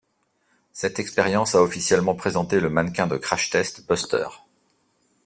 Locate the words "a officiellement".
1.53-2.15